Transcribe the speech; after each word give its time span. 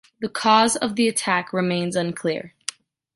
The 0.19 0.29
cause 0.29 0.75
of 0.75 0.95
the 0.95 1.07
attack 1.07 1.53
remains 1.53 1.95
unclear. 1.95 2.55